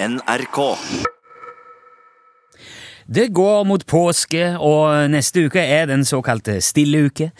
[0.00, 0.58] NRK.
[3.16, 7.30] Det går mot påske, og neste uke er den såkalte stille uke.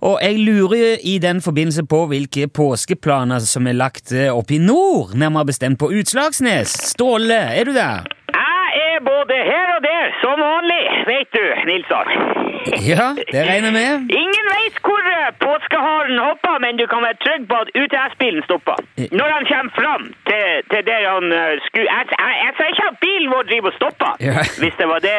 [0.00, 5.12] Og jeg lurer i den forbindelse på hvilke påskeplaner som er lagt opp i nord,
[5.18, 6.72] nærmere bestemt på Utslagsnes.
[6.94, 8.08] Ståle, er du der?
[8.32, 12.45] Jeg er både her og der, som vanlig, vet du, Nilsson.
[12.92, 13.92] Ja, det regner jeg med.
[14.22, 18.76] Ingen veit hvor eh, påskeharen hopper, men du kan være trygg på at UTS-bilen stopper.
[19.18, 22.86] Når han kommer fram til, til der han uh, skulle Jeg, jeg, jeg sa ikke
[22.92, 24.34] at bilen vår driver og stopper, Ja.
[24.62, 25.16] hvis det var det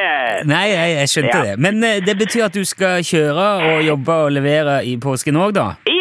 [0.53, 1.43] Nei, jeg, jeg skjønte Ja.
[1.47, 1.53] det.
[1.65, 5.51] Men eh, det betyr at du skal kjøre og jobbe og levere i påsken òg,
[5.57, 5.67] da?
[5.89, 5.96] Ja,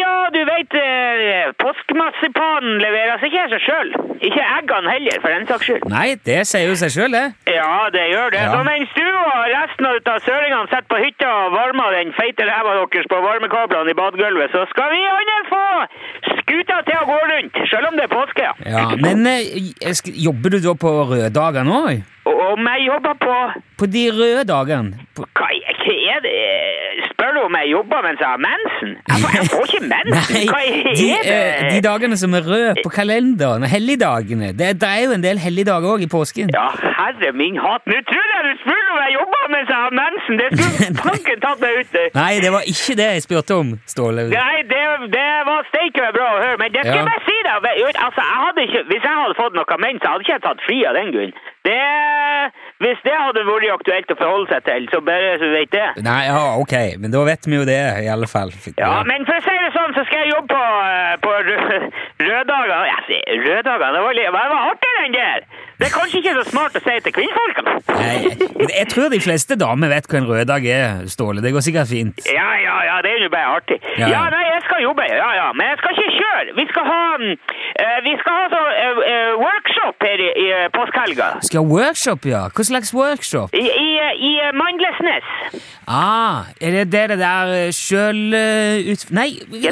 [0.71, 3.91] du eh, påskemarsipanen leveres ikke av seg sjøl.
[4.17, 5.85] Ikke eggene heller, for den saks skyld.
[5.91, 7.25] Nei, det sier jo seg sjøl, det.
[7.51, 8.41] Ja, det gjør det.
[8.43, 8.55] Ja.
[8.55, 12.75] Så mens du og resten av søringene sitter på hytta og varmer den feite ræva
[12.79, 15.63] deres på varmekablene i badegulvet, så skal vi andre få
[16.41, 18.51] skuta til å gå rundt, selv om det er påske.
[18.65, 21.81] Ja, Men eh, jobber du da på røde dager nå?
[22.27, 23.35] Om jeg jobber på
[23.79, 25.05] På de røde dagene?
[25.15, 25.27] På...
[25.37, 26.35] Hva er det?
[27.17, 28.89] Spør du om jeg jobber mens jeg har mensen?
[29.09, 30.41] Jeg får, jeg får ikke mensen!
[30.51, 31.71] Hva er de, det?
[31.73, 34.51] de dagene som er røde på kalenderen, helligdagene.
[34.59, 36.51] Det, det er jo en del helligdager òg i påsken.
[36.53, 36.67] Ja,
[36.99, 37.89] herre min hatt.
[37.89, 40.37] Nå trodde jeg du spurte om jeg jobber mens jeg har mensen!
[40.43, 41.97] Det skulle tanken tatt meg ut.
[42.19, 44.27] Nei, det var ikke det jeg spurte om, Ståle.
[44.35, 44.83] Nei, det,
[45.17, 47.09] det var steike meg bra å høre, men det skal Ja.
[47.17, 47.67] jeg si deg.
[48.05, 50.79] Altså, jeg hadde ikke, hvis jeg hadde fått noe mens, hadde ikke jeg tatt fri
[50.85, 51.33] av den grunn.
[51.67, 51.81] Det,
[52.85, 55.87] hvis det hadde vært aktuelt å forholde seg til, så bare så vet det.
[56.05, 58.51] Nei, ja, ok, men da vet vi jo det, i alle fall.
[58.77, 61.31] Ja, men for å si det sånn, så skal jeg jobbe på, eh, på
[62.27, 62.83] røddagene.
[62.89, 62.99] Ja,
[63.45, 65.31] røddagene, det var, litt, Hva var artigere enn det.
[65.77, 67.73] Det er kanskje ikke så smart å si til kvinnfolkene.
[67.99, 68.17] Nei,
[68.57, 71.43] men jeg tror de fleste damer vet hva en røddag er, Ståle.
[71.45, 72.23] Det går sikkert fint.
[72.25, 73.77] Ja, ja, ja, det er jo bare artig.
[74.01, 74.09] Ja.
[74.09, 76.55] Ja, nei, jeg skal jobbe, ja, ja, men jeg skal ikke kjøre.
[76.57, 77.01] Vi skal ha,
[77.83, 81.29] eh, vi skal ha så, uh, uh, workshop her i, i eh, påskehelga.
[81.45, 82.43] Skal ha workshop, ja?
[82.49, 83.53] Hva slags workshop?
[83.53, 83.86] I, i,
[84.17, 85.27] i eh, Mandlesnes.
[85.87, 89.01] Ah, er det det, det der eh, sjøl eh, ut...
[89.15, 89.29] Nei,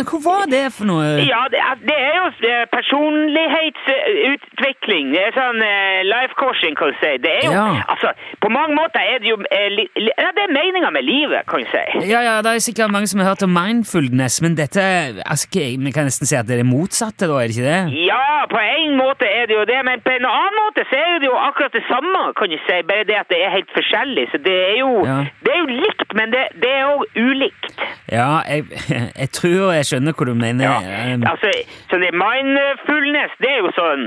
[0.07, 1.05] hva var det for noe?
[1.25, 2.27] Ja, det det er jo
[2.71, 5.05] personlighetsutvikling.
[5.13, 5.59] Det er sånn
[6.07, 7.11] life coaching, kan du si.
[7.23, 7.65] Det er jo, Ja.
[7.91, 8.07] altså,
[8.43, 11.85] på mange måter er det jo, ja, det er meninga med livet, kan du si.
[12.09, 14.81] Ja, ja, det er sikkert mange som har hørt om mindfulness, men dette
[15.25, 17.83] altså, Vi kan nesten si at det er det motsatte, da, er det ikke det?
[18.07, 20.99] Ja, på en måte er det jo det, men på en annen måte så er
[21.21, 24.14] det jo akkurat det samme, kan du si, bare det at det er helt forskjellig.
[24.31, 25.17] Så det er jo, Ja.
[25.45, 27.67] det er jo likt, men det, det er òg ulikt.
[28.11, 28.65] Ja, jeg,
[29.21, 30.65] jeg tror jeg skjønner hva du mener.
[30.65, 31.51] Ja, Um, altså,
[31.89, 34.05] så det mindfulness, det er jo sånn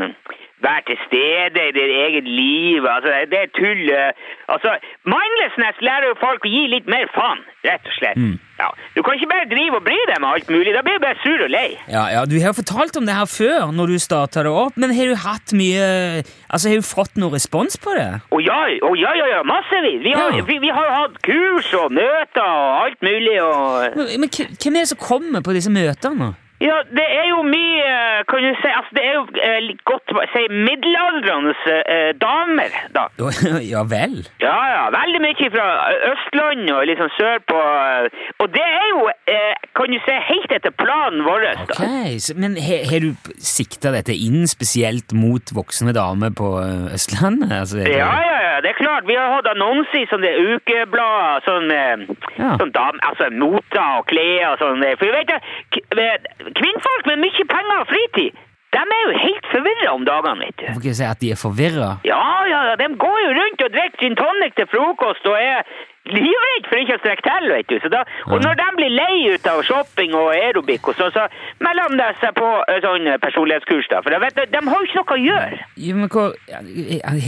[0.64, 2.82] Vær til stede i ditt eget liv.
[2.90, 3.84] Altså, det er tull.
[3.94, 4.10] eh,
[4.50, 4.72] Altså,
[5.06, 8.18] mindlessness lærer jo folk å gi litt mer faen, rett og slett.
[8.18, 8.38] Mm.
[8.58, 8.68] Ja.
[8.96, 10.72] Du kan ikke bare drive og bry deg med alt mulig.
[10.74, 11.76] Da blir du bare sur og lei.
[11.86, 14.74] Ja, ja, Du har jo fortalt om det her før, når du starta det opp,
[14.76, 18.08] men har du hatt mye Altså, Har du fått noe respons på det?
[18.34, 20.00] Å ja, å ja, ja, ja, massevis.
[20.02, 20.44] Vi har, Ja.
[20.48, 23.36] vi, vi har hatt kurs og møter og alt mulig.
[23.42, 23.96] og...
[23.96, 26.34] Men, men hvem er det som kommer på disse møtene?
[26.58, 27.90] Ja, det er jo mye,
[28.26, 33.04] kan du si, altså det er jo eh, godt å si middelaldrende eh, damer, da.
[33.72, 34.16] ja vel?
[34.42, 35.68] Ja, ja, veldig mye fra
[36.10, 37.60] Østland og liksom sørpå.
[38.42, 41.46] Og det er jo, eh, kan du si, helt etter planen vår.
[41.46, 41.68] Da.
[41.70, 41.92] da.
[42.26, 46.56] så, Men har du sikta dette inn spesielt mot voksne damer på
[46.90, 47.54] Østlandet?
[47.60, 49.06] Altså, ja, ja, det er klart.
[49.06, 51.96] Vi har hatt annonser i sånne ukeblader, sånn, eh,
[52.38, 52.56] Ja.
[52.60, 54.84] sånn dam, altså moter og klær og sånn.
[54.98, 58.32] For vi vet eh, kvinnfolk med mye penger og fritid,
[58.72, 60.64] de er jo helt forvirret om dagene, vet du.
[60.66, 61.90] Hvorfor kan si at de er forvirra?
[62.04, 65.62] Ja, ja, ja, de går jo rundt og drikker gin tonic til frokost og er
[66.14, 67.76] livredd for ikke å strekke til, vet du.
[67.84, 71.26] Så da, og når de blir lei ut av shopping og aerobic, og sånn, så
[71.64, 74.02] melder de seg på eh, sånn eh, personlighetskurs da.
[74.04, 75.60] For de, vet, de, de har jo ikke noe å gjøre.
[75.88, 76.26] Jo, men hva,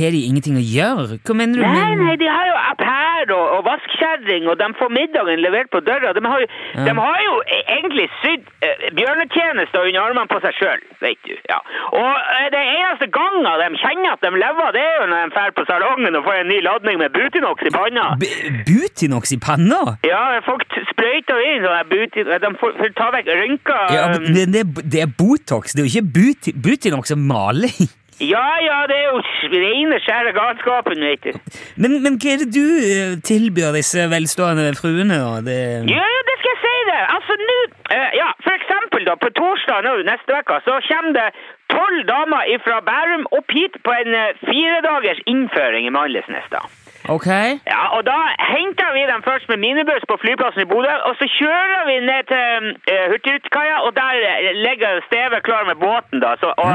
[0.00, 1.18] Har de ingenting å gjøre?
[1.26, 1.64] Hva mener du?
[1.66, 5.82] Nei, nei, de har jo appær og, og vaskekjerring, og de får middagen levert på
[5.86, 6.12] døra.
[6.16, 6.84] De har Ja.
[6.86, 11.34] de har jo e- egentlig sydd uh, bjørnetjenester under armene på seg sjøl, vet du.
[11.50, 11.58] Ja.
[11.92, 12.06] Og
[12.38, 15.54] eh, det eneste gangen de kjenner at de lever, det er jo når de drar
[15.58, 18.06] på salongen og får en ny ladning med Butinox i panna.
[18.20, 18.30] B-
[18.70, 19.96] Butinox i panna?
[20.06, 22.42] Ja, folk sprøyter inn sånn Butinox.
[22.44, 23.86] De får, får ta vekk rynker.
[23.96, 27.90] Ja, men det, det er Botox, det er jo ikke buti, Butinox og maling.
[28.34, 29.20] ja, ja, det er jo
[29.54, 31.56] rene, skjære galskapen, vet du.
[31.80, 35.16] Men, men hva er det du eh, tilbyr disse velstående fruene?
[35.22, 35.32] da?
[35.46, 35.60] Det...
[35.90, 37.00] Ja, ja, det skal jeg si det.
[37.16, 37.58] Altså, nå
[37.94, 41.28] uh, Ja, for eksempel, da, på torsdag nå neste uke, så kommer det
[41.72, 46.64] tolv damer fra Bærum opp hit på en uh, firedagers innføring i Mandlesnes, da.
[47.08, 47.28] Ok.
[47.72, 48.18] Ja, og da
[48.54, 52.22] henter vi dem først med minibuss på flyplassen i Bodø, og så kjører vi ned
[52.32, 56.30] til uh, Hurtigkaia, og der eh, ligger stevet klar med båten, da.
[56.42, 56.70] Så, og,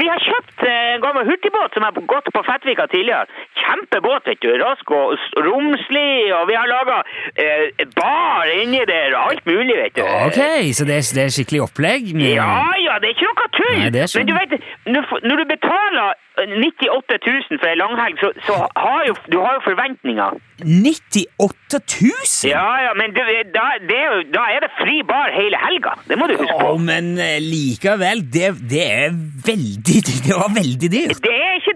[0.00, 3.26] Vi har kjøpt uh, en gammel hurtigbåt som har gått på Fettvika tidligere.
[3.62, 4.50] Kjempebåt, vet du.
[4.64, 5.06] Rask og
[5.48, 6.98] romslig, og vi har laga
[7.98, 10.02] bar inni der og alt mulig, vet du.
[10.26, 10.40] Ok,
[10.76, 12.14] så det er, det er skikkelig opplegg?
[12.14, 12.32] Men...
[12.40, 13.78] Ja, ja, det er ikke noe tull.
[14.18, 14.56] Men du vet,
[14.94, 19.38] når, når du betaler eh, 98 000 for ei langhelg, så, så har jo, du
[19.42, 20.38] har jo forventninger.
[20.62, 22.50] 98 000?
[22.50, 23.24] Ja, ja, men det,
[23.54, 24.00] da, det
[24.34, 25.94] da er det fri bar hele helga.
[26.08, 26.72] Det må du huske på.
[26.74, 29.18] Å, men eh, likevel, det, det er
[29.48, 29.98] veldig
[30.28, 31.22] Det var veldig dyrt.
[31.24, 31.67] Det er ikke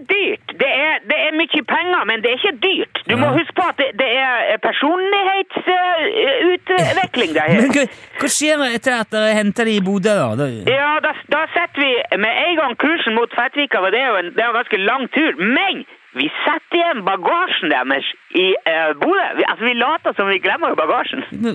[0.85, 2.95] er, det er mye penger, men det er ikke dyrt.
[3.09, 4.31] Du må huske på at det, det er
[4.67, 7.83] personlighetsutvikling det Men hva,
[8.21, 10.27] hva skjer etter at dere henter det i Bodø, da?
[10.39, 10.45] da?
[10.69, 11.91] Ja, da, da setter vi
[12.25, 14.79] med en gang kursen mot Fettvika, for det er jo en, det er en ganske
[14.83, 15.31] lang tur.
[15.41, 15.75] Men
[16.13, 18.05] vi setter igjen bagasjen deres
[18.37, 19.23] i uh, Bodø.
[19.39, 21.21] Vi, altså, vi later som vi glemmer bagasjen.
[21.31, 21.53] Men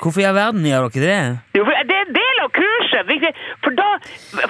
[0.00, 1.18] Hvorfor i all verden gjør dere det?
[1.58, 1.98] Jo, for Det
[2.54, 3.12] kurset,
[3.64, 3.88] for da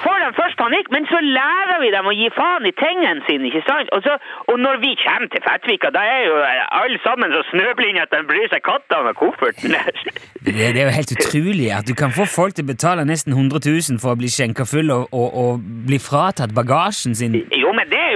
[0.05, 3.49] får de først panikk, men så lærer vi dem å gi faen i tingene sine,
[3.49, 3.91] ikke sant?
[3.95, 4.17] Og, så,
[4.51, 6.37] og når vi kommer til Fettvika, da er jo
[6.81, 10.15] alle sammen så snøblinde at de bryr seg katta med kofferten det?
[10.45, 13.63] Det er jo helt utrolig at du kan få folk til å betale nesten 100
[13.65, 17.35] 000 for å bli skjenka full og, og, og bli fratatt bagasjen sin.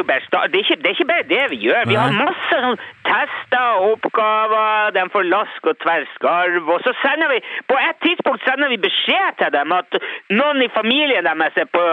[0.03, 1.83] Jo, bare det er ikke, det er ikke bare det vi gjør.
[1.87, 7.31] Vi har masse sånn tester og oppgaver, de får lask og tverrskarv, og så sender
[7.31, 7.39] vi,
[7.71, 9.99] på et tidspunkt sender vi beskjed til dem at
[10.33, 11.83] noen i familien deres er på,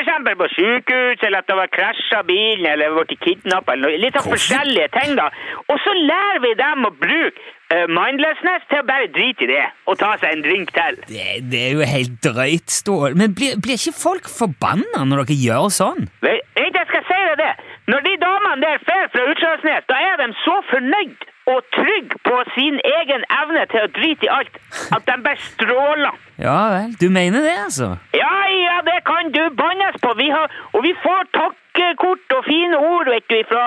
[0.00, 4.16] eksempel på sykehus, eller at det var krasja bilen, eller blitt kidnappa, eller noe, litt
[4.18, 5.28] sånn forskjellige ting da.
[5.68, 7.44] Og så lærer vi dem å bruke
[7.74, 11.02] eh, mindlessness til å bare drite i det, og ta seg en drink til.
[11.10, 13.18] Det, det er jo helt drøyt, Stål.
[13.20, 16.08] Men blir, blir ikke folk forbanna når dere gjør sånn?
[16.24, 16.42] Vet
[16.84, 17.03] jeg skal
[17.34, 17.52] deg det.
[17.92, 22.36] Når de damene der fer fra Utslagsnes, da er de så fornøyd og trygg på
[22.56, 24.54] sin egen evne til å drite i alt,
[24.96, 26.22] at de bare stråler.
[26.40, 27.90] Ja vel, du mener det, altså?
[28.16, 28.36] Ja,
[28.66, 30.14] ja, det kan du bannes på.
[30.22, 33.66] Vi har, og vi får takkekort og fine ord vet du, fra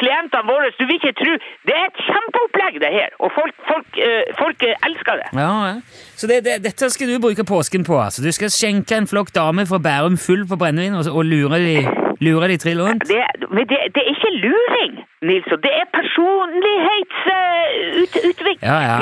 [0.00, 0.70] klientene våre.
[0.78, 1.34] Du vil ikke tro.
[1.66, 3.18] Det er et kjempeopplegg, det her.
[3.18, 5.28] Og folk, folk, eh, folk elsker det.
[5.34, 5.76] Ja, ja.
[6.16, 8.22] Så det, det, dette skal du bruke påsken på, altså?
[8.22, 11.78] Du skal skjenke en flokk damer fra Bærum full på brennevin og, og lure de,
[12.24, 13.02] lure de trill rundt?
[13.08, 14.92] Det, men det, det er ikke luring,
[15.26, 15.58] Nilsson.
[15.64, 18.56] Det er personlighetsutvikling.
[18.62, 18.96] Ja, ja,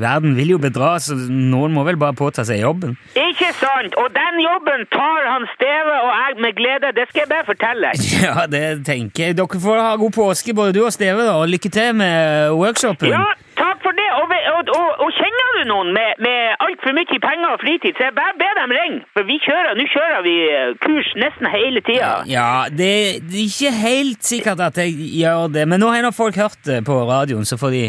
[0.00, 2.90] verden vil jo bedra, så noen må vel bare påta seg jobben.
[3.18, 3.92] Ikke sant?
[4.00, 6.86] Og den jobben tar han Steve og jeg med glede.
[6.98, 7.88] Det skal jeg bare fortelle.
[8.28, 9.36] Ja, det tenker jeg.
[9.38, 12.16] Dere får ha god påske, både du og Steve, da, og lykke til med
[12.58, 13.08] workshopen.
[13.14, 13.24] Ja,
[13.56, 14.08] takk for det.
[14.18, 14.24] Og,
[14.56, 18.16] og, og, og kjenner du noen med, med altfor mye penger og fritid, så jeg
[18.16, 19.00] bare be dem ringe.
[19.16, 22.12] For vi kjører, nå kjører vi eh, kurs nesten hele tida.
[22.30, 22.90] Ja, det,
[23.28, 26.58] det er ikke helt sikkert at jeg gjør det, men nå har nå folk hørt
[26.68, 27.84] det på radioen, så får de,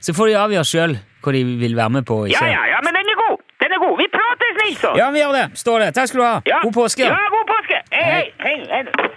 [0.00, 0.96] så får de avgjøre sjøl
[1.26, 2.22] hva de vil være med på.
[2.30, 2.38] Ikke?
[2.38, 3.38] Ja, ja, ja, men den er god.
[3.62, 3.94] Den er god.
[3.98, 4.98] Vi prates, Nilsson.
[5.00, 5.46] ja, vi gjør det.
[5.58, 5.92] Står det.
[5.98, 6.36] Takk skal du ha.
[6.46, 6.62] Ja.
[6.62, 7.08] God påske.
[7.08, 7.82] Ja, god påske.
[7.90, 8.56] Hei, hei.
[8.70, 9.15] hei, hei.